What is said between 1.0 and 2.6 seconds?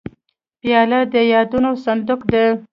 د یادونو صندوق ده.